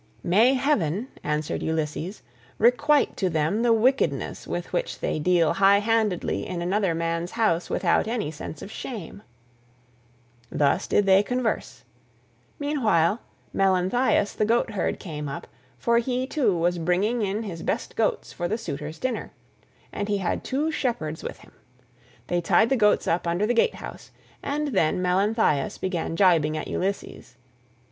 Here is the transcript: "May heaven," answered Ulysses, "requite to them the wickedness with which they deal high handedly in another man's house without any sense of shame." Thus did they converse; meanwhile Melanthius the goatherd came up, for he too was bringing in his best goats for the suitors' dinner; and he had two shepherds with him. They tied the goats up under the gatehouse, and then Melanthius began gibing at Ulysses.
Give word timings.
"May 0.23 0.55
heaven," 0.55 1.09
answered 1.23 1.61
Ulysses, 1.61 2.23
"requite 2.57 3.15
to 3.17 3.29
them 3.29 3.61
the 3.61 3.71
wickedness 3.71 4.47
with 4.47 4.73
which 4.73 4.97
they 4.99 5.19
deal 5.19 5.53
high 5.53 5.77
handedly 5.77 6.47
in 6.47 6.59
another 6.59 6.95
man's 6.95 7.33
house 7.33 7.69
without 7.69 8.07
any 8.07 8.31
sense 8.31 8.63
of 8.63 8.71
shame." 8.71 9.21
Thus 10.49 10.87
did 10.87 11.05
they 11.05 11.21
converse; 11.21 11.83
meanwhile 12.57 13.19
Melanthius 13.53 14.33
the 14.33 14.43
goatherd 14.43 14.99
came 14.99 15.29
up, 15.29 15.45
for 15.77 15.99
he 15.99 16.25
too 16.25 16.57
was 16.57 16.79
bringing 16.79 17.21
in 17.21 17.43
his 17.43 17.61
best 17.61 17.95
goats 17.95 18.33
for 18.33 18.47
the 18.47 18.57
suitors' 18.57 18.97
dinner; 18.97 19.29
and 19.93 20.07
he 20.09 20.17
had 20.17 20.43
two 20.43 20.71
shepherds 20.71 21.21
with 21.21 21.41
him. 21.41 21.51
They 22.25 22.41
tied 22.41 22.69
the 22.69 22.75
goats 22.75 23.07
up 23.07 23.27
under 23.27 23.45
the 23.45 23.53
gatehouse, 23.53 24.09
and 24.41 24.69
then 24.69 24.99
Melanthius 24.99 25.77
began 25.77 26.15
gibing 26.15 26.57
at 26.57 26.67
Ulysses. 26.67 27.35